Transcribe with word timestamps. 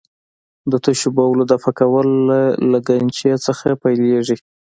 د 0.71 0.73
تشو 0.83 1.09
بولو 1.17 1.43
دفع 1.51 1.71
کول 1.79 2.07
له 2.29 2.39
لګنچې 2.73 3.31
څخه 3.45 3.67
پیلېږي. 3.81 4.37